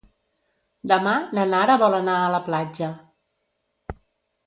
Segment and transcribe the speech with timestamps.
[0.91, 2.91] Demà na Nara vol anar a la platja.